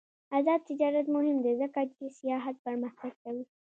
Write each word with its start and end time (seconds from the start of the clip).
آزاد 0.37 0.61
تجارت 0.69 1.05
مهم 1.15 1.37
دی 1.45 1.53
ځکه 1.61 1.81
چې 1.95 2.03
سیاحت 2.19 2.55
پرمختګ 2.65 3.13
کوي. 3.23 3.43